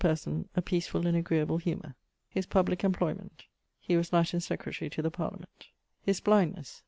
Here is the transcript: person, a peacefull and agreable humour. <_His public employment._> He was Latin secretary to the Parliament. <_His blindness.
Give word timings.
person, 0.01 0.49
a 0.55 0.63
peacefull 0.63 1.05
and 1.05 1.15
agreable 1.15 1.57
humour. 1.57 1.93
<_His 2.35 2.49
public 2.49 2.83
employment._> 2.83 3.45
He 3.79 3.95
was 3.95 4.11
Latin 4.11 4.39
secretary 4.39 4.89
to 4.89 5.01
the 5.03 5.11
Parliament. 5.11 5.67
<_His 6.07 6.23
blindness. 6.23 6.79